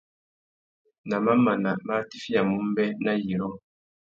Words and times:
Nà 1.09 1.15
mamana 1.25 1.71
má 1.87 1.93
atiffiyamú 2.01 2.57
mbê, 2.69 2.85
nà 3.03 3.11
yirô. 3.23 3.49